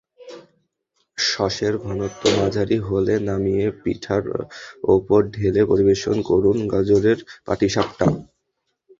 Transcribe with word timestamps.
সসের 1.17 1.73
ঘনত্ব 1.83 2.23
মাঝারি 2.37 2.77
হলে 2.87 3.13
নামিয়ে 3.27 3.65
পিঠার 3.81 4.23
ওপর 4.93 5.19
ঢেলে 5.35 5.61
পরিবেশন 5.65 6.15
করুন 6.29 6.57
গাজরের 6.71 7.17
পাটিসাপটা। 7.47 8.05